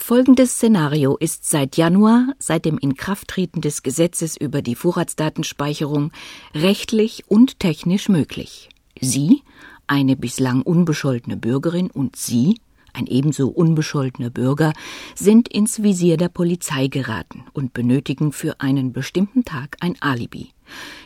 [0.00, 6.12] Folgendes Szenario ist seit Januar, seit dem Inkrafttreten des Gesetzes über die Vorratsdatenspeicherung,
[6.54, 8.70] rechtlich und technisch möglich.
[9.00, 9.42] Sie,
[9.86, 12.58] eine bislang unbescholtene Bürgerin, und Sie,
[12.94, 14.72] ein ebenso unbescholtener Bürger,
[15.14, 20.52] sind ins Visier der Polizei geraten und benötigen für einen bestimmten Tag ein Alibi.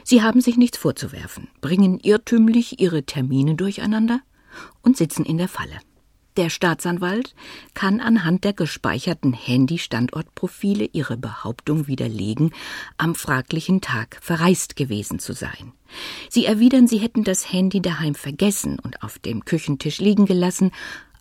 [0.04, 4.20] Sie haben sich nichts vorzuwerfen, bringen irrtümlich ihre Termine durcheinander
[4.82, 5.80] und sitzen in der Falle.
[6.38, 7.34] Der Staatsanwalt
[7.74, 12.54] kann anhand der gespeicherten Handy-Standortprofile ihre Behauptung widerlegen,
[12.96, 15.72] am fraglichen Tag verreist gewesen zu sein.
[16.30, 20.70] Sie erwidern, sie hätten das Handy daheim vergessen und auf dem Küchentisch liegen gelassen,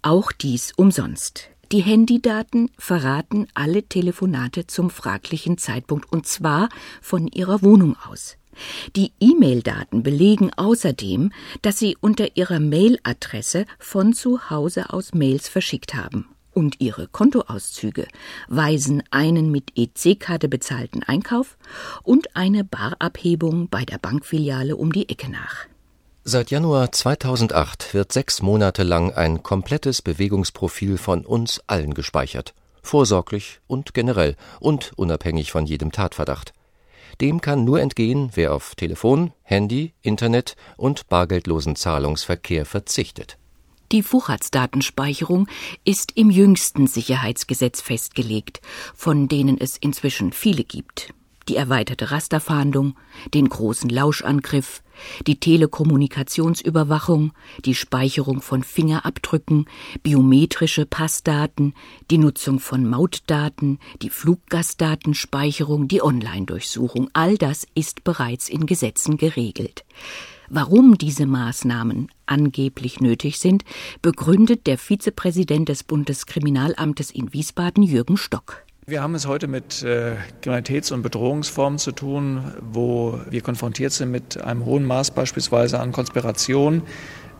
[0.01, 1.49] auch dies umsonst.
[1.73, 6.69] Die Handydaten verraten alle Telefonate zum fraglichen Zeitpunkt und zwar
[7.01, 8.37] von ihrer Wohnung aus.
[8.95, 15.95] Die E-Mail-Daten belegen außerdem, dass Sie unter Ihrer Mail-Adresse von zu Hause aus Mails verschickt
[15.95, 16.27] haben.
[16.53, 18.07] Und Ihre Kontoauszüge
[18.49, 21.57] weisen einen mit EC-Karte bezahlten Einkauf
[22.03, 25.67] und eine Barabhebung bei der Bankfiliale um die Ecke nach.
[26.23, 32.53] Seit Januar 2008 wird sechs Monate lang ein komplettes Bewegungsprofil von uns allen gespeichert.
[32.83, 36.53] Vorsorglich und generell und unabhängig von jedem Tatverdacht.
[37.19, 43.37] Dem kann nur entgehen, wer auf Telefon, Handy, Internet und bargeldlosen Zahlungsverkehr verzichtet.
[43.91, 45.47] Die Vorratsdatenspeicherung
[45.83, 48.61] ist im jüngsten Sicherheitsgesetz festgelegt,
[48.95, 51.13] von denen es inzwischen viele gibt
[51.47, 52.95] die erweiterte Rasterfahndung,
[53.33, 54.83] den großen Lauschangriff,
[55.27, 57.33] die Telekommunikationsüberwachung,
[57.65, 59.65] die Speicherung von Fingerabdrücken,
[60.03, 61.73] biometrische Passdaten,
[62.09, 69.85] die Nutzung von Mautdaten, die Fluggastdatenspeicherung, die Online-Durchsuchung, all das ist bereits in Gesetzen geregelt.
[70.53, 73.63] Warum diese Maßnahmen angeblich nötig sind,
[74.01, 78.65] begründet der Vizepräsident des Bundeskriminalamtes in Wiesbaden Jürgen Stock.
[78.87, 84.09] Wir haben es heute mit äh, Kriminalitäts- und Bedrohungsformen zu tun, wo wir konfrontiert sind
[84.09, 86.81] mit einem hohen Maß beispielsweise an Konspiration,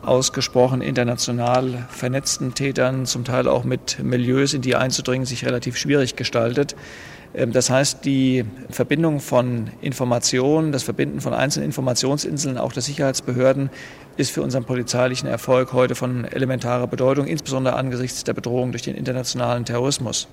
[0.02, 6.14] ausgesprochen international vernetzten Tätern, zum Teil auch mit Milieus, in die einzudringen, sich relativ schwierig
[6.14, 6.76] gestaltet.
[7.34, 13.68] Ähm, das heißt, die Verbindung von Informationen, das Verbinden von einzelnen Informationsinseln, auch der Sicherheitsbehörden,
[14.16, 18.94] ist für unseren polizeilichen Erfolg heute von elementarer Bedeutung, insbesondere angesichts der Bedrohung durch den
[18.94, 20.28] internationalen Terrorismus.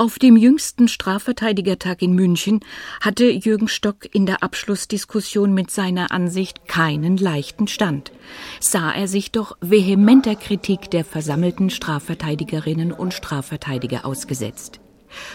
[0.00, 2.60] Auf dem jüngsten Strafverteidigertag in München
[3.00, 8.12] hatte Jürgen Stock in der Abschlussdiskussion mit seiner Ansicht keinen leichten Stand.
[8.60, 14.78] Sah er sich doch vehementer Kritik der versammelten Strafverteidigerinnen und Strafverteidiger ausgesetzt.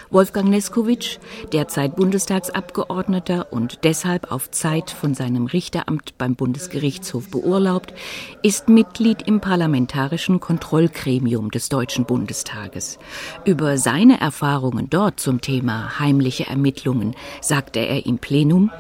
[0.10, 1.18] Wolfgang Neskowitsch,
[1.52, 7.94] derzeit Bundestagsabgeordneter und deshalb auf Zeit von seinem Richteramt beim Bundesgerichtshof beurlaubt,
[8.42, 13.00] ist Mitglied im parlamentarischen Kontrollgremium des Deutschen Bundestages.
[13.46, 18.72] Über seine Erfahrungen dort zum Thema heimliche Ermittlungen sagte er im Plenum,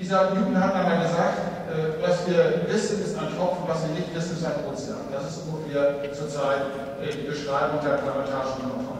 [0.00, 1.38] dieser Newton hat einmal gesagt,
[1.68, 4.96] äh, was wir wissen, ist ein Tropfen, was wir nicht wissen, ist ein Ozean.
[5.12, 6.62] Das ist ungefähr zurzeit
[7.02, 8.99] äh, die Beschreibung der parlamentarischen Kontrolle.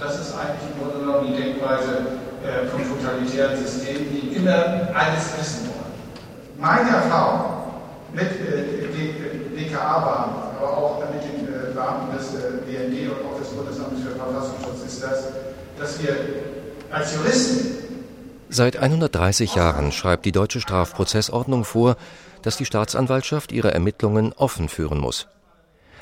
[0.00, 2.06] Das ist eigentlich im Grunde genommen die Denkweise
[2.42, 5.92] äh, von totalitären Systemen, die immer alles wissen wollen.
[6.58, 7.64] Meine Erfahrung
[8.14, 8.88] mit äh,
[9.54, 12.28] BKA-Beamten, aber auch mit den äh, Beamten des
[12.64, 15.24] BND und auch des Bundesamtes für Verfassungsschutz ist das,
[15.78, 16.16] dass wir
[16.90, 17.80] als Juristen
[18.52, 21.96] Seit 130 Jahren schreibt die deutsche Strafprozessordnung vor,
[22.42, 25.28] dass die Staatsanwaltschaft ihre Ermittlungen offen führen muss.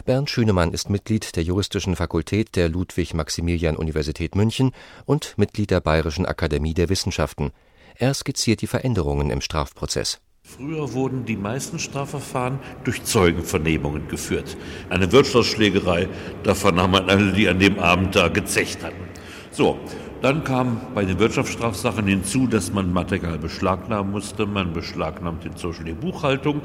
[0.05, 4.73] Bernd Schünemann ist Mitglied der Juristischen Fakultät der Ludwig-Maximilian-Universität München
[5.07, 7.51] und Mitglied der Bayerischen Akademie der Wissenschaften.
[7.97, 10.21] Er skizziert die Veränderungen im Strafprozess.
[10.43, 14.57] Früher wurden die meisten Strafverfahren durch Zeugenvernehmungen geführt.
[14.89, 16.09] Eine Wirtschaftsschlägerei,
[16.43, 19.09] davon haben wir alle, die an dem Abend da gezecht hatten.
[19.51, 19.79] So,
[20.23, 24.47] dann kam bei den Wirtschaftsstrafsachen hinzu, dass man Material beschlagnahmen musste.
[24.47, 26.63] Man beschlagnahmte inzwischen die Buchhaltung.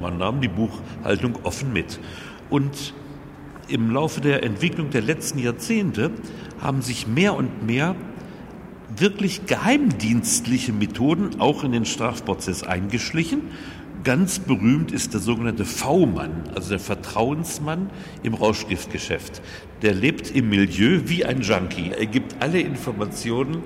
[0.00, 2.00] Man nahm die Buchhaltung offen mit.
[2.50, 2.94] Und
[3.68, 6.10] im Laufe der Entwicklung der letzten Jahrzehnte
[6.60, 7.96] haben sich mehr und mehr
[8.96, 13.42] wirklich geheimdienstliche Methoden auch in den Strafprozess eingeschlichen.
[14.04, 17.90] Ganz berühmt ist der sogenannte V-Mann, also der Vertrauensmann
[18.22, 19.40] im Rauschgiftgeschäft.
[19.82, 21.90] Der lebt im Milieu wie ein Junkie.
[21.98, 23.62] Er gibt alle Informationen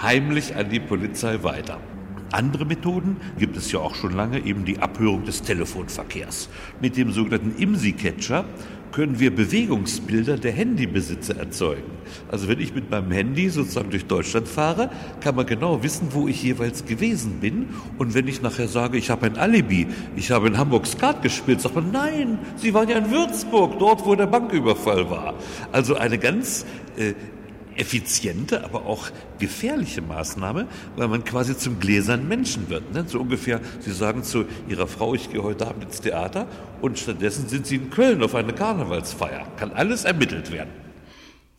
[0.00, 1.80] heimlich an die Polizei weiter.
[2.30, 6.48] Andere Methoden gibt es ja auch schon lange, eben die Abhörung des Telefonverkehrs.
[6.80, 8.44] Mit dem sogenannten IMSI-Catcher
[8.92, 11.90] können wir Bewegungsbilder der Handybesitzer erzeugen.
[12.30, 14.90] Also wenn ich mit meinem Handy sozusagen durch Deutschland fahre,
[15.20, 17.68] kann man genau wissen, wo ich jeweils gewesen bin.
[17.98, 19.86] Und wenn ich nachher sage, ich habe ein Alibi,
[20.16, 24.04] ich habe in Hamburg Skat gespielt, sagt man, nein, Sie waren ja in Würzburg, dort,
[24.06, 25.34] wo der Banküberfall war.
[25.72, 26.64] Also eine ganz
[26.96, 27.14] äh,
[27.78, 29.08] effiziente, aber auch
[29.38, 30.66] gefährliche Maßnahme,
[30.96, 32.92] weil man quasi zum gläsernen Menschen wird.
[32.92, 33.04] Ne?
[33.06, 36.46] So ungefähr, Sie sagen zu Ihrer Frau, ich gehe heute Abend ins Theater
[36.80, 39.46] und stattdessen sind Sie in Köln auf eine Karnevalsfeier.
[39.56, 40.70] Kann alles ermittelt werden.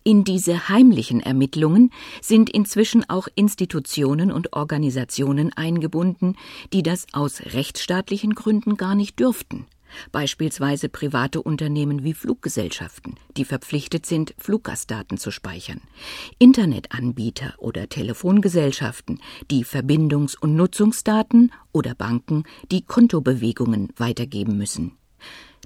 [0.03, 1.91] In diese heimlichen Ermittlungen
[2.21, 6.35] sind inzwischen auch Institutionen und Organisationen eingebunden,
[6.73, 9.65] die das aus rechtsstaatlichen Gründen gar nicht dürften
[10.11, 15.81] beispielsweise private Unternehmen wie Fluggesellschaften, die verpflichtet sind, Fluggastdaten zu speichern,
[16.37, 19.19] Internetanbieter oder Telefongesellschaften,
[19.51, 24.93] die Verbindungs- und Nutzungsdaten oder Banken, die Kontobewegungen weitergeben müssen.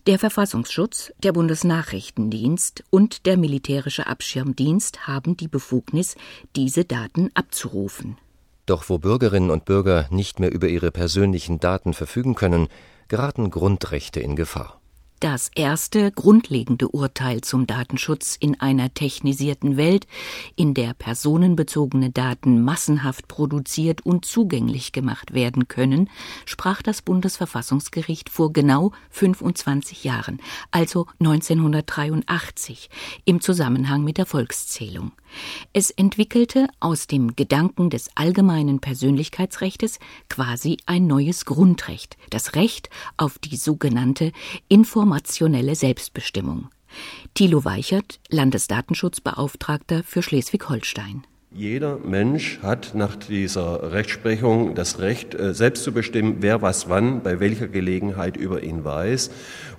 [0.06, 6.16] Der Verfassungsschutz, der Bundesnachrichtendienst und der militärische Abschirmdienst haben die Befugnis,
[6.58, 8.18] diese Daten abzurufen.
[8.66, 12.68] Doch wo Bürgerinnen und Bürger nicht mehr über ihre persönlichen Daten verfügen können,
[13.08, 14.83] geraten Grundrechte in Gefahr.
[15.24, 20.06] Das erste grundlegende Urteil zum Datenschutz in einer technisierten Welt,
[20.58, 26.10] in der personenbezogene Daten massenhaft produziert und zugänglich gemacht werden können,
[26.44, 30.42] sprach das Bundesverfassungsgericht vor genau 25 Jahren,
[30.72, 32.90] also 1983,
[33.24, 35.14] im Zusammenhang mit der Volkszählung.
[35.72, 40.00] Es entwickelte aus dem Gedanken des allgemeinen Persönlichkeitsrechtes
[40.30, 44.32] quasi ein neues Grundrecht, das Recht auf die sogenannte
[45.14, 46.70] informationelle Selbstbestimmung.
[47.36, 51.24] Thilo Weichert, Landesdatenschutzbeauftragter für Schleswig-Holstein.
[51.56, 57.22] Jeder Mensch hat nach dieser Rechtsprechung das Recht, äh, selbst zu bestimmen, wer was wann,
[57.22, 59.30] bei welcher Gelegenheit über ihn weiß.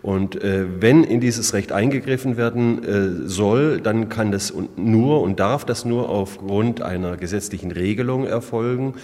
[0.00, 5.40] Und äh, wenn in dieses Recht eingegriffen werden äh, soll, dann kann das nur und
[5.40, 8.94] darf das nur aufgrund einer gesetzlichen Regelung erfolgen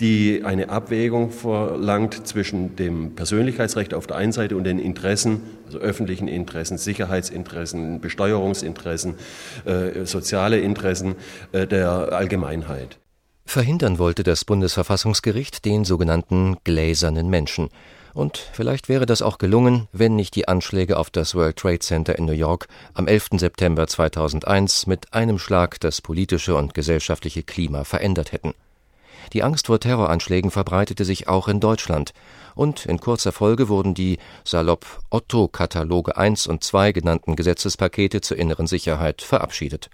[0.00, 5.78] die eine Abwägung verlangt zwischen dem Persönlichkeitsrecht auf der einen Seite und den Interessen, also
[5.78, 9.14] öffentlichen Interessen, Sicherheitsinteressen, Besteuerungsinteressen,
[9.64, 11.14] äh, soziale Interessen
[11.52, 12.98] äh, der Allgemeinheit.
[13.46, 17.70] Verhindern wollte das Bundesverfassungsgericht den sogenannten gläsernen Menschen.
[18.12, 22.18] Und vielleicht wäre das auch gelungen, wenn nicht die Anschläge auf das World Trade Center
[22.18, 23.28] in New York am 11.
[23.36, 28.54] September 2001 mit einem Schlag das politische und gesellschaftliche Klima verändert hätten.
[29.32, 32.12] Die Angst vor Terroranschlägen verbreitete sich auch in Deutschland,
[32.54, 38.66] und in kurzer Folge wurden die salopp Otto-Kataloge I und II genannten Gesetzespakete zur inneren
[38.66, 39.90] Sicherheit verabschiedet.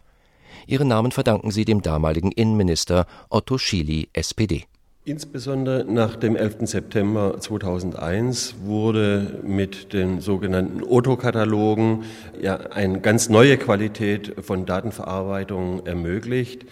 [0.66, 4.64] Ihren Namen verdanken sie dem damaligen Innenminister Otto Schily, SPD.
[5.04, 6.58] Insbesondere nach dem 11.
[6.68, 12.04] September 2001 wurde mit den sogenannten Otto-Katalogen
[12.40, 16.66] ja eine ganz neue Qualität von Datenverarbeitung ermöglicht,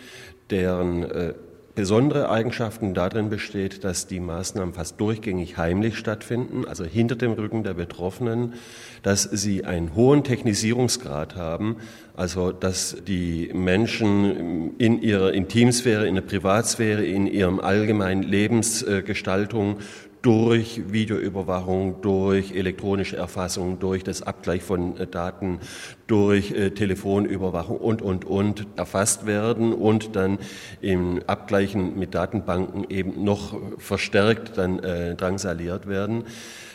[0.48, 1.34] deren äh,
[1.75, 7.62] besondere Eigenschaften darin besteht, dass die Maßnahmen fast durchgängig heimlich stattfinden, also hinter dem Rücken
[7.62, 8.55] der Betroffenen,
[9.02, 11.76] dass sie einen hohen Technisierungsgrad haben,
[12.17, 19.78] also dass die Menschen in ihrer Intimsphäre, in der Privatsphäre, in ihrem allgemeinen Lebensgestaltung
[20.22, 25.61] durch Videoüberwachung, durch elektronische Erfassung, durch das Abgleich von äh, Daten,
[26.06, 30.38] durch äh, Telefonüberwachung und, und, und erfasst werden und dann
[30.81, 36.25] im Abgleichen mit Datenbanken eben noch verstärkt dann äh, drangsaliert werden.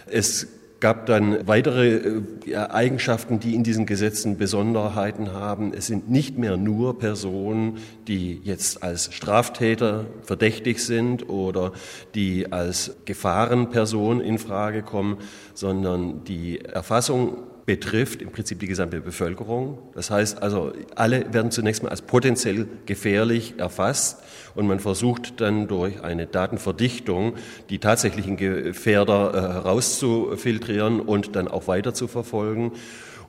[0.08, 0.48] Es
[0.80, 5.74] gab dann weitere äh, Eigenschaften, die in diesen Gesetzen Besonderheiten haben.
[5.74, 7.78] Es sind nicht mehr nur Personen,
[8.08, 11.72] die jetzt als Straftäter verdächtig sind oder
[12.14, 15.18] die als Gefahrenperson in Frage kommen,
[15.54, 19.80] sondern die Erfassung betrifft im Prinzip die gesamte Bevölkerung.
[19.96, 24.22] Das heißt also, alle werden zunächst mal als potenziell gefährlich erfasst
[24.54, 27.34] und man versucht dann durch eine Datenverdichtung
[27.70, 32.74] die tatsächlichen Gefährder äh, herauszufiltrieren und dann auch weiter zu verfolgen.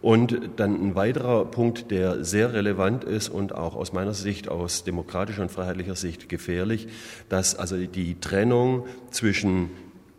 [0.03, 4.85] Und dann ein weiterer Punkt, der sehr relevant ist und auch aus meiner Sicht, aus
[4.85, 6.89] demokratischer und freiheitlicher Sicht gefährlich,
[7.31, 9.71] dass also die Trennung zwischen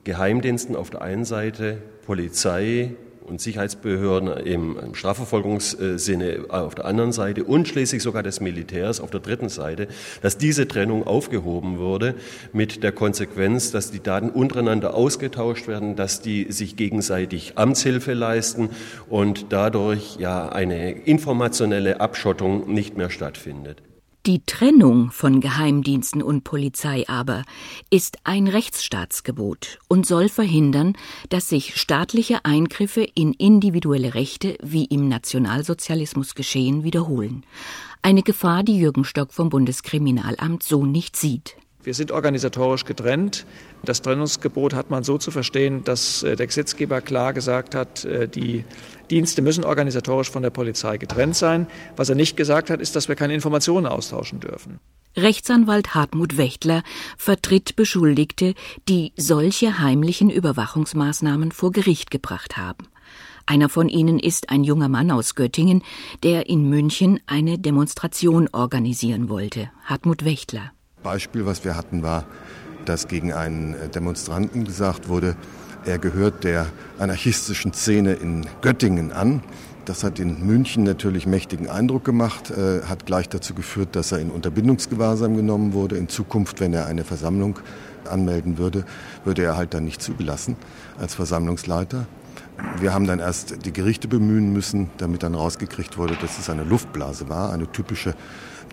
[0.04, 2.96] Geheimdiensten auf der einen Seite, Polizei,
[3.28, 9.20] und Sicherheitsbehörden im Strafverfolgungssinne auf der anderen Seite und schließlich sogar des Militärs auf der
[9.20, 9.88] dritten Seite,
[10.22, 12.16] dass diese Trennung aufgehoben wurde
[12.54, 18.70] mit der Konsequenz, dass die Daten untereinander ausgetauscht werden, dass die sich gegenseitig Amtshilfe leisten
[19.10, 23.82] und dadurch ja eine informationelle Abschottung nicht mehr stattfindet.
[24.28, 27.46] Die Trennung von Geheimdiensten und Polizei aber
[27.90, 30.98] ist ein Rechtsstaatsgebot und soll verhindern,
[31.30, 37.46] dass sich staatliche Eingriffe in individuelle Rechte wie im Nationalsozialismus geschehen wiederholen.
[38.02, 41.56] Eine Gefahr, die Jürgen Stock vom Bundeskriminalamt so nicht sieht.
[41.88, 43.46] Wir sind organisatorisch getrennt.
[43.82, 48.28] Das Trennungsgebot hat man so zu verstehen, dass äh, der Gesetzgeber klar gesagt hat, äh,
[48.28, 48.66] die
[49.10, 51.66] Dienste müssen organisatorisch von der Polizei getrennt sein.
[51.96, 54.82] Was er nicht gesagt hat, ist, dass wir keine Informationen austauschen dürfen.
[55.16, 56.84] Rechtsanwalt Hartmut Wächtler
[57.18, 58.54] vertritt Beschuldigte,
[58.90, 62.90] die solche heimlichen Überwachungsmaßnahmen vor Gericht gebracht haben.
[63.46, 65.84] Einer von ihnen ist ein junger Mann aus Göttingen,
[66.22, 69.72] der in München eine Demonstration organisieren wollte.
[69.86, 70.74] Hartmut Wächtler.
[71.04, 72.26] Beispiel, was wir hatten, war,
[72.86, 75.36] dass gegen einen Demonstranten gesagt wurde,
[75.86, 79.42] er gehört der anarchistischen Szene in Göttingen an.
[79.86, 84.20] Das hat in München natürlich mächtigen Eindruck gemacht, äh, hat gleich dazu geführt, dass er
[84.20, 85.96] in Unterbindungsgewahrsam genommen wurde.
[85.96, 87.60] In Zukunft, wenn er eine Versammlung
[88.10, 88.84] anmelden würde,
[89.24, 90.58] würde er halt dann nicht zugelassen
[91.00, 92.06] als Versammlungsleiter.
[92.80, 96.64] Wir haben dann erst die Gerichte bemühen müssen, damit dann rausgekriegt wurde, dass es eine
[96.64, 98.16] Luftblase war, eine typische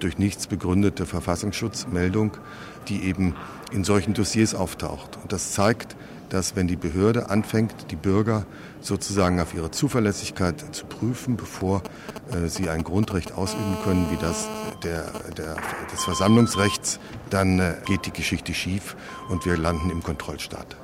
[0.00, 2.36] durch nichts begründete Verfassungsschutzmeldung,
[2.88, 3.34] die eben
[3.72, 5.18] in solchen Dossiers auftaucht.
[5.22, 5.96] Und das zeigt,
[6.28, 8.44] dass wenn die Behörde anfängt, die Bürger
[8.80, 11.82] sozusagen auf ihre Zuverlässigkeit zu prüfen, bevor
[12.32, 14.48] äh, sie ein Grundrecht ausüben können, wie das
[14.82, 15.04] der,
[15.36, 15.56] der,
[15.92, 16.98] des Versammlungsrechts,
[17.30, 18.96] dann äh, geht die Geschichte schief
[19.28, 20.76] und wir landen im Kontrollstaat.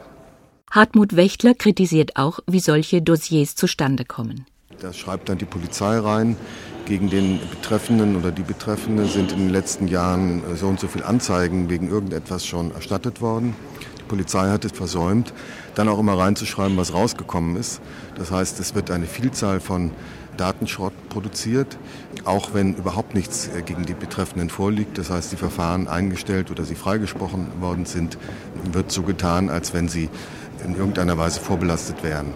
[0.71, 4.47] Hartmut Wächtler kritisiert auch, wie solche Dossiers zustande kommen.
[4.81, 6.37] Das schreibt dann die Polizei rein
[6.85, 11.07] gegen den Betreffenden oder die Betreffende sind in den letzten Jahren so und so viele
[11.07, 13.57] Anzeigen wegen irgendetwas schon erstattet worden.
[13.99, 15.35] Die Polizei hat es versäumt,
[15.75, 17.81] dann auch immer reinzuschreiben, was rausgekommen ist.
[18.17, 19.91] Das heißt, es wird eine Vielzahl von
[20.37, 21.79] Datenschrott produziert,
[22.25, 24.99] auch wenn überhaupt nichts äh, gegen die Betreffenden vorliegt.
[24.99, 28.19] Das heißt, die Verfahren eingestellt oder sie freigesprochen worden sind,
[28.73, 30.09] wird so getan, als wenn sie
[30.65, 32.33] in irgendeiner Weise vorbelastet wären.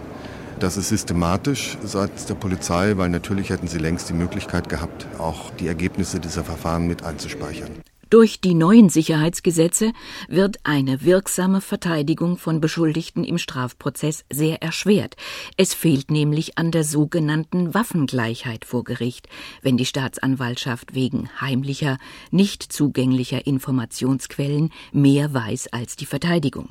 [0.59, 5.51] Das ist systematisch seitens der Polizei, weil natürlich hätten sie längst die Möglichkeit gehabt, auch
[5.51, 7.71] die Ergebnisse dieser Verfahren mit einzuspeichern.
[8.11, 9.91] Durch die neuen Sicherheitsgesetze
[10.27, 15.15] wird eine wirksame Verteidigung von Beschuldigten im Strafprozess sehr erschwert.
[15.57, 19.27] Es fehlt nämlich an der sogenannten Waffengleichheit vor Gericht,
[19.63, 21.97] wenn die Staatsanwaltschaft wegen heimlicher,
[22.29, 26.69] nicht zugänglicher Informationsquellen mehr weiß als die Verteidigung.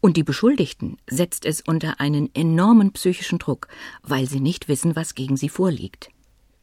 [0.00, 3.68] Und die Beschuldigten setzt es unter einen enormen psychischen Druck,
[4.02, 6.10] weil sie nicht wissen, was gegen sie vorliegt.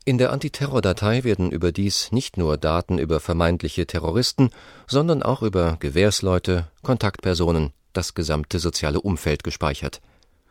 [0.06, 4.50] In der Antiterrordatei werden überdies nicht nur Daten über vermeintliche Terroristen,
[4.86, 10.02] sondern auch über Gewährsleute, Kontaktpersonen, das gesamte soziale Umfeld gespeichert.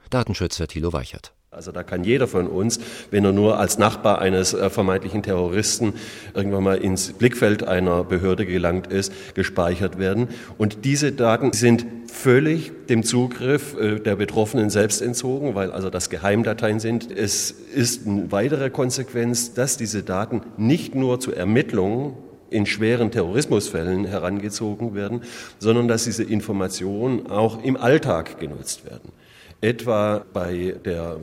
[0.09, 1.35] Datenschützer Thilo Weichert.
[1.55, 2.81] Also da kann jeder von uns,
[3.11, 5.93] wenn er nur als Nachbar eines äh, vermeintlichen Terroristen
[6.33, 10.29] irgendwann mal ins Blickfeld einer Behörde gelangt ist, gespeichert werden.
[10.57, 16.09] Und diese Daten sind völlig dem Zugriff äh, der Betroffenen selbst entzogen, weil also das
[16.09, 17.13] Geheimdateien sind.
[17.13, 22.15] Es ist eine weitere Konsequenz, dass diese Daten nicht nur zu Ermittlungen
[22.49, 25.21] in schweren Terrorismusfällen herangezogen werden,
[25.59, 29.13] sondern dass diese Informationen auch im Alltag genutzt werden
[29.63, 31.19] etwa bei der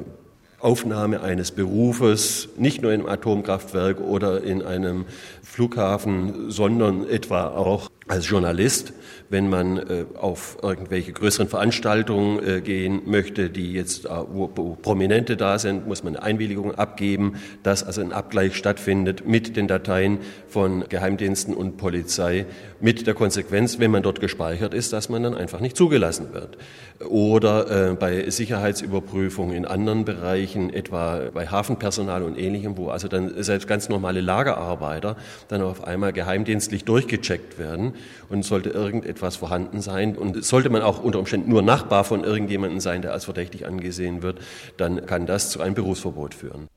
[0.59, 5.05] Aufnahme eines Berufes, nicht nur im Atomkraftwerk oder in einem
[5.41, 8.93] Flughafen, sondern etwa auch als Journalist,
[9.29, 15.37] wenn man äh, auf irgendwelche größeren Veranstaltungen äh, gehen möchte, die jetzt, äh, wo, Prominente
[15.37, 20.17] da sind, muss man eine Einwilligung abgeben, dass also ein Abgleich stattfindet mit den Dateien
[20.47, 22.47] von Geheimdiensten und Polizei,
[22.79, 26.57] mit der Konsequenz, wenn man dort gespeichert ist, dass man dann einfach nicht zugelassen wird.
[27.07, 33.67] Oder bei Sicherheitsüberprüfungen in anderen Bereichen, etwa bei Hafenpersonal und Ähnlichem, wo also dann selbst
[33.67, 35.17] ganz normale Lagerarbeiter
[35.49, 37.93] dann auf einmal geheimdienstlich durchgecheckt werden
[38.29, 42.79] und sollte irgendetwas vorhanden sein und sollte man auch unter Umständen nur Nachbar von irgendjemandem
[42.79, 44.39] sein, der als verdächtig angesehen wird,
[44.77, 46.67] dann kann das zu einem Berufsverbot führen.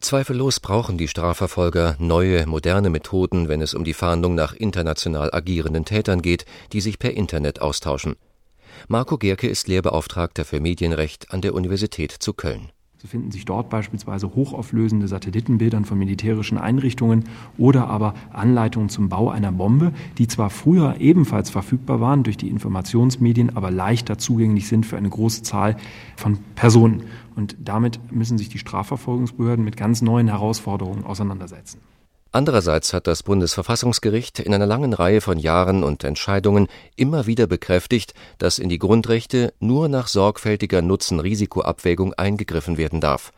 [0.00, 5.84] Zweifellos brauchen die Strafverfolger neue, moderne Methoden, wenn es um die Fahndung nach international agierenden
[5.84, 8.16] Tätern geht, die sich per Internet austauschen.
[8.88, 12.70] Marco Gerke ist Lehrbeauftragter für Medienrecht an der Universität zu Köln.
[12.98, 17.24] So finden sich dort beispielsweise hochauflösende Satellitenbildern von militärischen Einrichtungen
[17.58, 22.48] oder aber Anleitungen zum Bau einer Bombe, die zwar früher ebenfalls verfügbar waren durch die
[22.48, 25.76] Informationsmedien, aber leichter zugänglich sind für eine große Zahl
[26.16, 27.02] von Personen.
[27.34, 31.80] Und damit müssen sich die Strafverfolgungsbehörden mit ganz neuen Herausforderungen auseinandersetzen.
[32.36, 38.12] Andererseits hat das Bundesverfassungsgericht in einer langen Reihe von Jahren und Entscheidungen immer wieder bekräftigt,
[38.36, 43.32] dass in die Grundrechte nur nach sorgfältiger Nutzen-Risiko-Abwägung eingegriffen werden darf.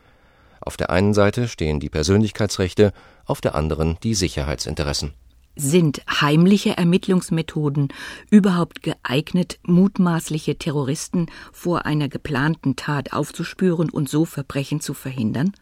[0.59, 2.91] Auf der einen Seite stehen die Persönlichkeitsrechte,
[3.23, 5.13] auf der anderen die Sicherheitsinteressen.
[5.55, 7.93] Sind heimliche Ermittlungsmethoden
[8.29, 15.53] überhaupt geeignet, mutmaßliche Terroristen vor einer geplanten Tat aufzuspüren und so Verbrechen zu verhindern?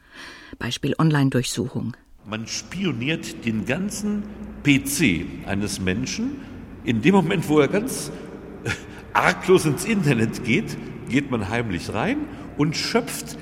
[0.57, 1.95] Beispiel Online-Durchsuchung.
[2.29, 4.23] Man spioniert den ganzen
[4.61, 6.41] PC eines Menschen.
[6.83, 8.11] In dem Moment, wo er ganz
[8.65, 8.69] äh,
[9.13, 10.75] arglos ins Internet geht,
[11.07, 12.17] geht man heimlich rein
[12.57, 13.37] und schöpft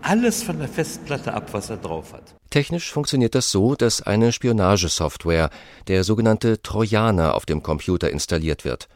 [0.00, 2.34] alles von der Festplatte ab, was er drauf hat.
[2.48, 5.50] Technisch funktioniert das so, dass eine Spionagesoftware,
[5.88, 8.88] der sogenannte Trojaner, auf dem Computer installiert wird.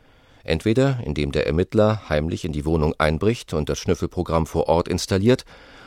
[0.42, 5.44] Entweder indem der Ermittler heimlich in die Wohnung einbricht und das Schnüffelprogramm vor Ort installiert,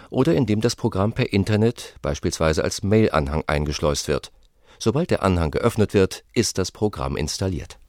[0.10, 4.32] oder indem das Programm per Internet, beispielsweise als Mail-Anhang, eingeschleust wird.
[4.80, 7.80] Sobald der Anhang geöffnet wird, ist das Programm installiert.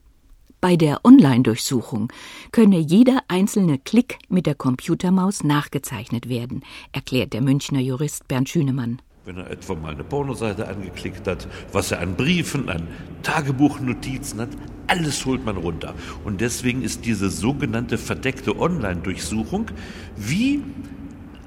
[0.61, 2.13] Bei der Online-Durchsuchung
[2.51, 9.01] könne jeder einzelne Klick mit der Computermaus nachgezeichnet werden, erklärt der Münchner Jurist Bernd Schünemann
[9.29, 12.89] wenn er etwa mal eine Pornoseite angeklickt hat, was er an Briefen, an
[13.23, 14.49] Tagebuchnotizen hat,
[14.87, 15.93] alles holt man runter.
[16.25, 19.71] Und deswegen ist diese sogenannte verdeckte Online-Durchsuchung
[20.17, 20.63] wie,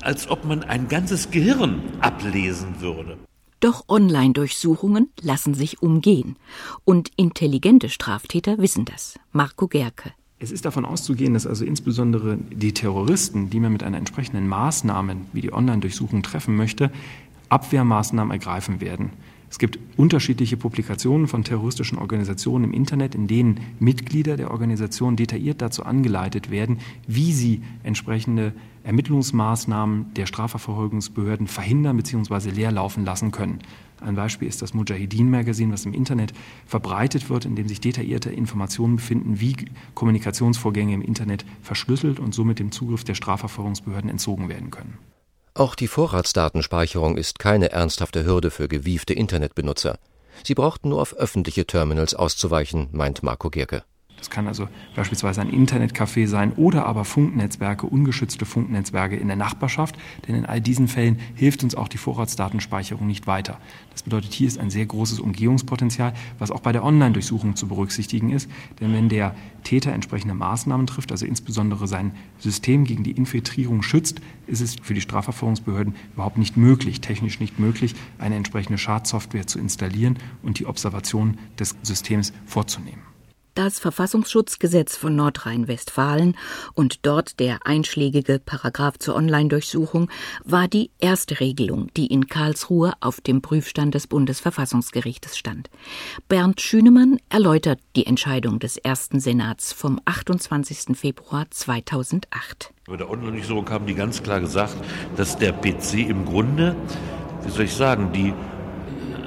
[0.03, 3.17] als ob man ein ganzes Gehirn ablesen würde.
[3.59, 6.35] Doch Online-Durchsuchungen lassen sich umgehen.
[6.83, 9.19] Und intelligente Straftäter wissen das.
[9.31, 10.11] Marco Gerke.
[10.39, 15.17] Es ist davon auszugehen, dass also insbesondere die Terroristen, die man mit einer entsprechenden Maßnahme
[15.33, 16.91] wie die Online-Durchsuchung treffen möchte,
[17.49, 19.11] Abwehrmaßnahmen ergreifen werden.
[19.51, 25.61] Es gibt unterschiedliche Publikationen von terroristischen Organisationen im Internet, in denen Mitglieder der Organisation detailliert
[25.61, 28.53] dazu angeleitet werden, wie sie entsprechende
[28.83, 32.49] Ermittlungsmaßnahmen der Strafverfolgungsbehörden verhindern bzw.
[32.49, 33.59] leerlaufen lassen können.
[33.99, 36.31] Ein Beispiel ist das Mujahideen-Magazin, was im Internet
[36.65, 39.57] verbreitet wird, in dem sich detaillierte Informationen befinden, wie
[39.95, 44.97] Kommunikationsvorgänge im Internet verschlüsselt und somit dem Zugriff der Strafverfolgungsbehörden entzogen werden können.
[45.53, 49.97] Auch die Vorratsdatenspeicherung ist keine ernsthafte Hürde für gewiefte Internetbenutzer.
[50.43, 53.83] Sie brauchten nur auf öffentliche Terminals auszuweichen, meint Marco Gierke.
[54.21, 59.95] Das kann also beispielsweise ein Internetcafé sein oder aber Funknetzwerke, ungeschützte Funknetzwerke in der Nachbarschaft.
[60.27, 63.57] Denn in all diesen Fällen hilft uns auch die Vorratsdatenspeicherung nicht weiter.
[63.89, 68.29] Das bedeutet, hier ist ein sehr großes Umgehungspotenzial, was auch bei der Online-Durchsuchung zu berücksichtigen
[68.29, 68.47] ist.
[68.79, 74.21] Denn wenn der Täter entsprechende Maßnahmen trifft, also insbesondere sein System gegen die Infiltrierung schützt,
[74.45, 79.57] ist es für die Strafverfolgungsbehörden überhaupt nicht möglich, technisch nicht möglich, eine entsprechende Schadsoftware zu
[79.57, 83.10] installieren und die Observation des Systems vorzunehmen
[83.55, 86.37] das Verfassungsschutzgesetz von Nordrhein-Westfalen
[86.73, 90.09] und dort der einschlägige Paragraph zur Online-Durchsuchung
[90.43, 95.69] war die erste Regelung, die in Karlsruhe auf dem Prüfstand des Bundesverfassungsgerichtes stand.
[96.27, 100.97] Bernd Schünemann erläutert die Entscheidung des ersten Senats vom 28.
[100.97, 102.73] Februar 2008.
[102.87, 104.75] Bei der Online-Durchsuchung haben die ganz klar gesagt,
[105.15, 106.75] dass der PC im Grunde,
[107.43, 108.33] wie soll ich sagen, die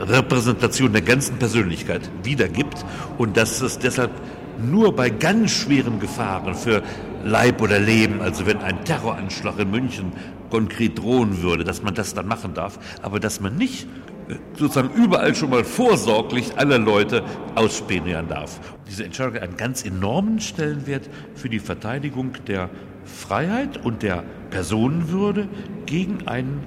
[0.00, 2.84] Repräsentation der ganzen Persönlichkeit wiedergibt
[3.18, 4.10] und dass es deshalb
[4.58, 6.82] nur bei ganz schweren Gefahren für
[7.24, 10.12] Leib oder Leben, also wenn ein Terroranschlag in München
[10.50, 13.88] konkret drohen würde, dass man das dann machen darf, aber dass man nicht
[14.28, 18.60] äh, sozusagen überall schon mal vorsorglich alle Leute ausspionieren darf.
[18.88, 22.70] Diese Entscheidung hat einen ganz enormen Stellenwert für die Verteidigung der
[23.04, 25.48] Freiheit und der Personenwürde
[25.86, 26.62] gegen einen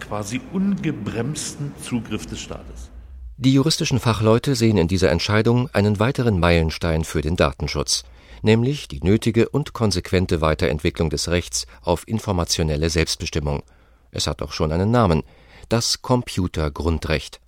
[0.00, 2.90] quasi ungebremsten Zugriff des Staates.
[3.36, 8.04] Die juristischen Fachleute sehen in dieser Entscheidung einen weiteren Meilenstein für den Datenschutz,
[8.42, 13.62] nämlich die nötige und konsequente Weiterentwicklung des Rechts auf informationelle Selbstbestimmung.
[14.10, 15.22] Es hat auch schon einen Namen,
[15.68, 17.40] das Computergrundrecht.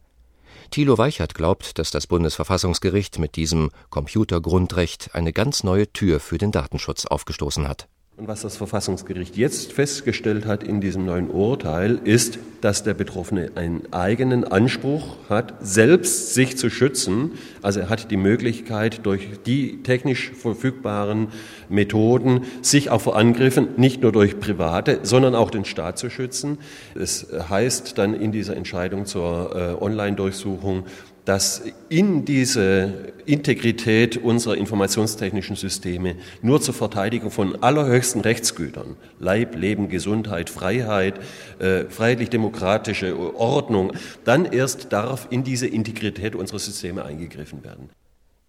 [0.71, 6.53] Thilo Weichert glaubt, dass das Bundesverfassungsgericht mit diesem Computergrundrecht eine ganz neue Tür für den
[6.53, 7.89] Datenschutz aufgestoßen hat.
[8.23, 13.51] Und was das Verfassungsgericht jetzt festgestellt hat in diesem neuen Urteil, ist, dass der Betroffene
[13.57, 17.33] einen eigenen Anspruch hat, selbst sich zu schützen.
[17.63, 21.33] Also er hat die Möglichkeit, durch die technisch verfügbaren
[21.69, 26.59] Methoden sich auch vor Angriffen nicht nur durch Private, sondern auch den Staat zu schützen.
[26.95, 30.85] Es heißt dann in dieser Entscheidung zur äh, Online-Durchsuchung,
[31.25, 39.89] dass in diese Integrität unserer informationstechnischen Systeme nur zur Verteidigung von allerhöchsten Rechtsgütern, Leib, Leben,
[39.89, 41.21] Gesundheit, Freiheit,
[41.61, 43.93] äh, freiheitlich-demokratische Ordnung,
[44.25, 47.91] dann erst darf in diese Integrität unserer Systeme eingegriffen werden.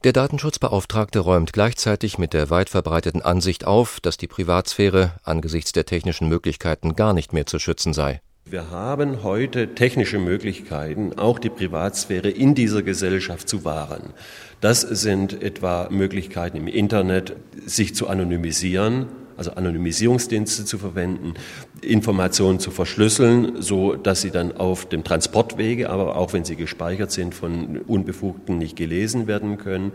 [0.04, 5.86] Der Datenschutzbeauftragte räumt gleichzeitig mit der weit verbreiteten Ansicht auf, dass die Privatsphäre angesichts der
[5.86, 8.20] technischen Möglichkeiten gar nicht mehr zu schützen sei.
[8.46, 14.14] Wir haben heute technische Möglichkeiten, auch die Privatsphäre in dieser Gesellschaft zu wahren.
[14.60, 21.34] Das sind etwa Möglichkeiten im Internet, sich zu anonymisieren, also Anonymisierungsdienste zu verwenden,
[21.82, 27.12] Informationen zu verschlüsseln, so dass sie dann auf dem Transportwege, aber auch wenn sie gespeichert
[27.12, 29.92] sind, von Unbefugten nicht gelesen werden können.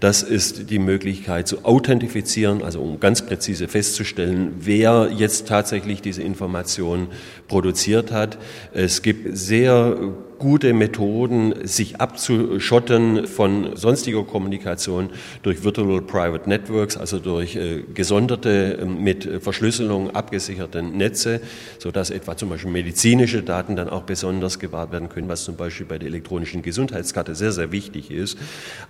[0.00, 6.22] Das ist die Möglichkeit zu authentifizieren, also um ganz präzise festzustellen, wer jetzt tatsächlich diese
[6.22, 7.08] Informationen
[7.48, 8.38] produziert hat.
[8.72, 9.96] Es gibt sehr
[10.40, 15.10] gute Methoden, sich abzuschotten von sonstiger Kommunikation
[15.42, 21.40] durch Virtual Private Networks, also durch äh, gesonderte, äh, mit Verschlüsselung abgesicherte Netze,
[21.78, 25.86] sodass etwa zum Beispiel medizinische Daten dann auch besonders gewahrt werden können, was zum Beispiel
[25.86, 28.36] bei der elektronischen Gesundheitskarte sehr, sehr wichtig ist.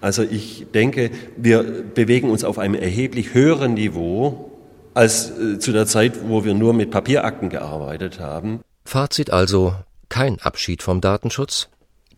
[0.01, 1.63] Also ich denke, wir
[1.95, 4.53] bewegen uns auf einem erheblich höheren Niveau
[4.95, 8.61] als äh, zu der Zeit, wo wir nur mit Papierakten gearbeitet haben.
[8.85, 9.75] Fazit also,
[10.11, 11.71] kein Abschied vom Datenschutz?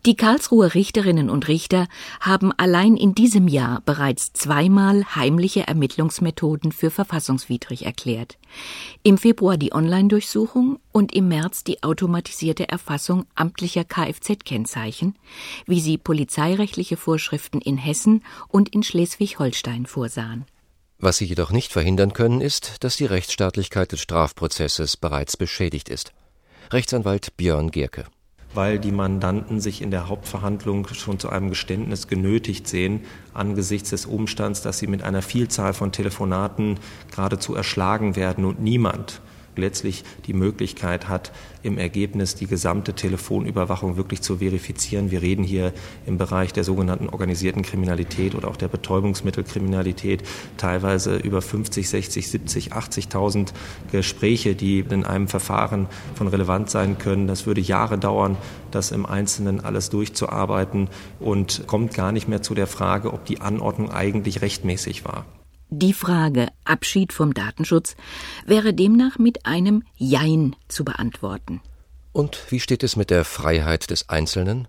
[0.04, 1.86] Die Karlsruher Richterinnen und Richter
[2.18, 8.36] haben allein in diesem Jahr bereits zweimal heimliche Ermittlungsmethoden für verfassungswidrig erklärt.
[9.04, 15.14] Im Februar die Online-Durchsuchung und im März die automatisierte Erfassung amtlicher Kfz-Kennzeichen,
[15.66, 20.46] wie sie polizeirechtliche Vorschriften in Hessen und in Schleswig-Holstein vorsahen.
[20.98, 26.12] Was sie jedoch nicht verhindern können, ist, dass die Rechtsstaatlichkeit des Strafprozesses bereits beschädigt ist.
[26.70, 28.04] Rechtsanwalt Björn Gierke.
[28.54, 33.00] Weil die Mandanten sich in der Hauptverhandlung schon zu einem Geständnis genötigt sehen,
[33.32, 36.78] angesichts des Umstands, dass sie mit einer Vielzahl von Telefonaten
[37.10, 39.22] geradezu erschlagen werden und niemand
[39.56, 45.10] letztlich die Möglichkeit hat, im Ergebnis die gesamte Telefonüberwachung wirklich zu verifizieren.
[45.10, 45.72] Wir reden hier
[46.06, 50.22] im Bereich der sogenannten organisierten Kriminalität oder auch der Betäubungsmittelkriminalität
[50.56, 53.52] teilweise über 50, 60, 70, 80.000
[53.90, 57.26] Gespräche, die in einem Verfahren von relevant sein können.
[57.26, 58.36] Das würde Jahre dauern,
[58.70, 60.88] das im Einzelnen alles durchzuarbeiten
[61.20, 65.24] und kommt gar nicht mehr zu der Frage, ob die Anordnung eigentlich rechtmäßig war.
[65.74, 67.96] Die Frage Abschied vom Datenschutz
[68.44, 71.62] wäre demnach mit einem Jein zu beantworten.
[72.12, 74.68] Und wie steht es mit der Freiheit des Einzelnen?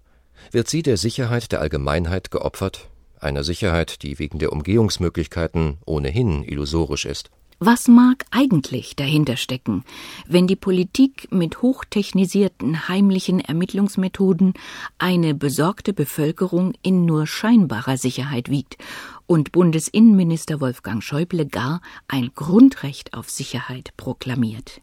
[0.51, 2.89] Wird sie der Sicherheit der Allgemeinheit geopfert?
[3.19, 7.31] Einer Sicherheit, die wegen der Umgehungsmöglichkeiten ohnehin illusorisch ist.
[7.59, 9.85] Was mag eigentlich dahinter stecken,
[10.27, 14.53] wenn die Politik mit hochtechnisierten heimlichen Ermittlungsmethoden
[14.97, 18.77] eine besorgte Bevölkerung in nur scheinbarer Sicherheit wiegt
[19.27, 24.81] und Bundesinnenminister Wolfgang Schäuble gar ein Grundrecht auf Sicherheit proklamiert?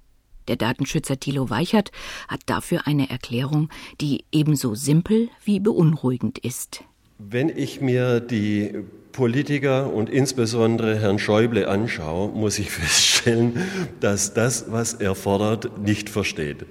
[0.48, 1.92] Der Datenschützer Thilo Weichert
[2.28, 3.68] hat dafür eine Erklärung,
[4.00, 6.82] die ebenso simpel wie beunruhigend ist.
[7.18, 8.72] Wenn ich mir die
[9.12, 13.62] Politiker und insbesondere Herrn Schäuble anschaue, muss ich feststellen,
[14.00, 16.66] dass das, was er fordert, nicht versteht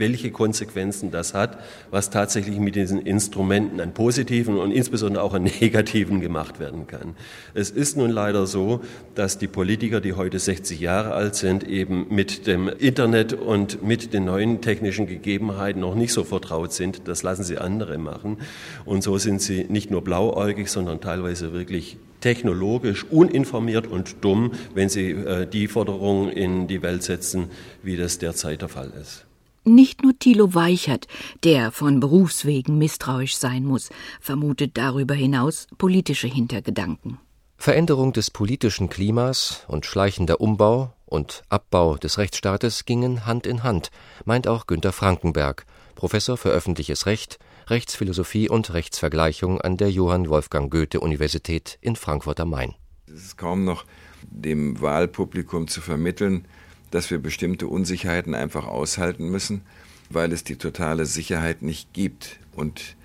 [0.00, 1.58] welche Konsequenzen das hat,
[1.92, 7.14] was tatsächlich mit diesen Instrumenten an positiven und insbesondere auch an negativen gemacht werden kann.
[7.54, 8.80] Es ist nun leider so,
[9.14, 14.12] dass die Politiker, die heute 60 Jahre alt sind, eben mit dem Internet und mit
[14.12, 17.06] den neuen technischen Gegebenheiten noch nicht so vertraut sind.
[17.06, 18.38] Das lassen sie andere machen.
[18.84, 24.88] Und so sind sie nicht nur blauäugig, sondern teilweise wirklich technologisch uninformiert und dumm, wenn
[24.88, 27.50] sie äh, die Forderungen in die Welt setzen,
[27.82, 29.26] wie das derzeit der Fall ist.
[29.64, 31.06] Nicht nur Thilo Weichert,
[31.44, 37.18] der von Berufswegen misstrauisch sein muss, vermutet darüber hinaus politische Hintergedanken.
[37.58, 43.90] Veränderung des politischen Klimas und schleichender Umbau und Abbau des Rechtsstaates gingen Hand in Hand,
[44.24, 50.70] meint auch Günter Frankenberg, Professor für öffentliches Recht, Rechtsphilosophie und Rechtsvergleichung an der Johann Wolfgang
[50.70, 52.74] Goethe Universität in Frankfurt am Main.
[53.06, 53.84] Es ist kaum noch
[54.22, 56.46] dem Wahlpublikum zu vermitteln,
[56.90, 59.62] dass wir bestimmte Unsicherheiten einfach aushalten müssen,
[60.10, 62.38] weil es die totale Sicherheit nicht gibt.
[62.52, 62.96] Und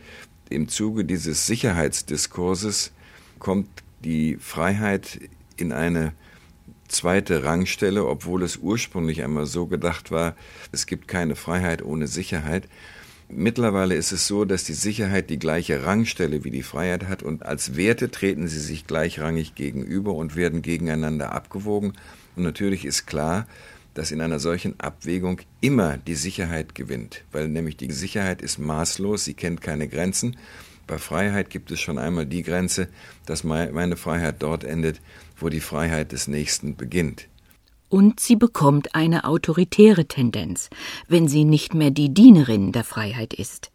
[0.49, 2.91] im Zuge dieses Sicherheitsdiskurses
[3.39, 3.67] kommt
[4.03, 5.19] die Freiheit
[5.57, 6.13] in eine
[6.87, 10.35] zweite Rangstelle, obwohl es ursprünglich einmal so gedacht war,
[10.71, 12.67] es gibt keine Freiheit ohne Sicherheit.
[13.27, 17.43] Mittlerweile ist es so, dass die Sicherheit die gleiche Rangstelle wie die Freiheit hat und
[17.43, 21.93] als Werte treten sie sich gleichrangig gegenüber und werden gegeneinander abgewogen.
[22.35, 23.47] Und natürlich ist klar,
[23.95, 29.23] dass in einer solchen Abwägung immer die Sicherheit gewinnt, weil nämlich die Sicherheit ist maßlos,
[29.23, 30.37] sie kennt keine Grenzen.
[30.85, 32.87] Bei Freiheit gibt es schon einmal die Grenze,
[33.25, 35.01] dass meine Freiheit dort endet,
[35.39, 37.27] wo die Freiheit des Nächsten beginnt.
[37.89, 40.69] Und sie bekommt eine autoritäre Tendenz,
[41.07, 43.71] wenn sie nicht mehr die Dienerin der Freiheit ist.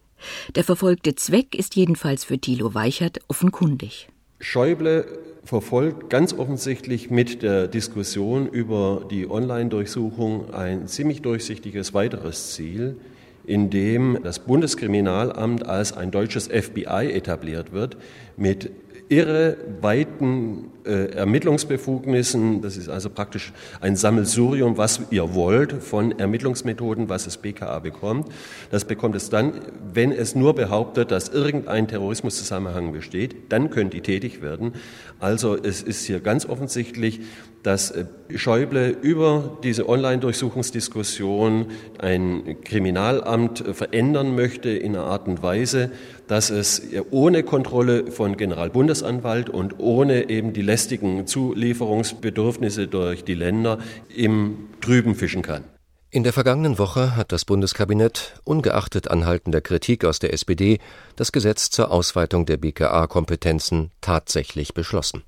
[0.54, 4.08] Der verfolgte Zweck ist jedenfalls für Thilo Weichert offenkundig.
[4.42, 5.04] Schäuble
[5.44, 12.96] verfolgt ganz offensichtlich mit der Diskussion über die Online-Durchsuchung ein ziemlich durchsichtiges weiteres Ziel,
[13.44, 17.98] in dem das Bundeskriminalamt als ein deutsches FBI etabliert wird,
[18.38, 18.70] mit
[19.10, 22.62] irre weiten äh, Ermittlungsbefugnissen.
[22.62, 28.28] Das ist also praktisch ein Sammelsurium, was ihr wollt von Ermittlungsmethoden, was das BKA bekommt.
[28.70, 29.52] Das bekommt es dann,
[29.92, 34.72] wenn es nur behauptet, dass irgendein Terrorismuszusammenhang besteht, dann können die tätig werden.
[35.18, 37.20] Also es ist hier ganz offensichtlich,
[37.62, 41.66] dass äh, Schäuble über diese Online-Durchsuchungsdiskussion
[41.98, 45.90] ein Kriminalamt verändern möchte in einer Art und Weise,
[46.30, 53.78] dass es ohne Kontrolle von Generalbundesanwalt und ohne eben die lästigen Zulieferungsbedürfnisse durch die Länder
[54.14, 55.64] im Trüben fischen kann.
[56.12, 60.78] In der vergangenen Woche hat das Bundeskabinett, ungeachtet anhaltender Kritik aus der SPD,
[61.16, 65.24] das Gesetz zur Ausweitung der BKA-Kompetenzen tatsächlich beschlossen.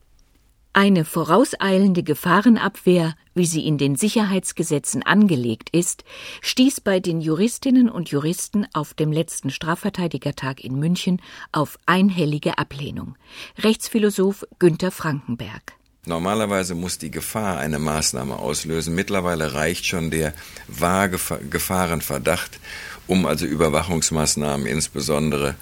[0.74, 6.02] Eine vorauseilende Gefahrenabwehr, wie sie in den Sicherheitsgesetzen angelegt ist,
[6.40, 11.20] stieß bei den Juristinnen und Juristen auf dem letzten Strafverteidigertag in München
[11.52, 13.16] auf einhellige Ablehnung.
[13.58, 15.74] Rechtsphilosoph Günther Frankenberg.
[16.06, 18.94] Normalerweise muss die Gefahr eine Maßnahme auslösen.
[18.94, 20.32] Mittlerweile reicht schon der
[20.68, 21.18] vage
[21.50, 22.58] Gefahrenverdacht,
[23.06, 25.54] um also Überwachungsmaßnahmen insbesondere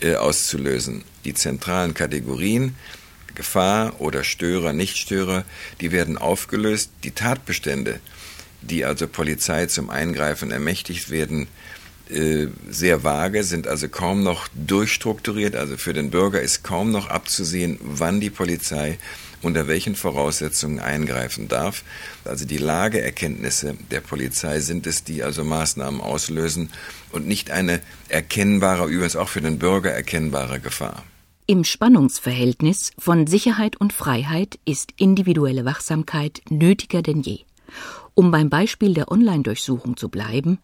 [0.00, 1.02] äh, auszulösen.
[1.24, 2.76] Die zentralen Kategorien
[3.36, 5.44] Gefahr oder Störer, Nichtstörer,
[5.80, 6.90] die werden aufgelöst.
[7.04, 8.00] Die Tatbestände,
[8.62, 11.46] die also Polizei zum Eingreifen ermächtigt werden,
[12.08, 15.56] äh, sehr vage, sind also kaum noch durchstrukturiert.
[15.56, 18.98] Also für den Bürger ist kaum noch abzusehen, wann die Polizei
[19.42, 21.82] unter welchen Voraussetzungen eingreifen darf.
[22.24, 26.70] Also die Lageerkenntnisse der Polizei sind es, die also Maßnahmen auslösen
[27.12, 31.04] und nicht eine erkennbare, übrigens auch für den Bürger erkennbare Gefahr.
[31.48, 37.44] Im Spannungsverhältnis von Sicherheit und Freiheit ist individuelle Wachsamkeit nötiger denn je.
[38.14, 40.58] Um beim Beispiel der Online-Durchsuchung zu bleiben,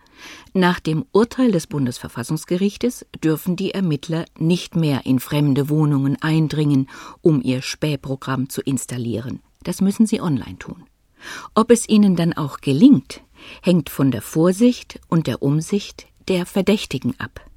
[0.55, 6.89] nach dem Urteil des Bundesverfassungsgerichtes dürfen die Ermittler nicht mehr in fremde Wohnungen eindringen,
[7.21, 9.39] um ihr Spähprogramm zu installieren.
[9.63, 10.83] Das müssen sie online tun.
[11.55, 13.23] Ob es ihnen dann auch gelingt,
[13.63, 17.52] hängt von der Vorsicht und der Umsicht der Verdächtigen ab.